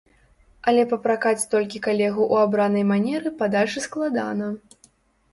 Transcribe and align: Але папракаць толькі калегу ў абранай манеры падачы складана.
Але 0.69 0.83
папракаць 0.93 1.47
толькі 1.51 1.81
калегу 1.87 2.23
ў 2.31 2.35
абранай 2.47 2.85
манеры 2.93 3.33
падачы 3.43 3.83
складана. 3.85 4.49